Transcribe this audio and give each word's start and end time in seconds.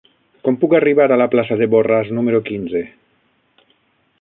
Com 0.45 0.55
puc 0.61 0.71
arribar 0.77 1.05
a 1.11 1.17
la 1.23 1.27
plaça 1.35 1.57
de 1.59 1.67
Borràs 1.75 2.09
número 2.21 2.41
quinze? 2.51 2.85